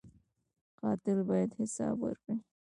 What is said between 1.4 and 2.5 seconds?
حساب ورکړي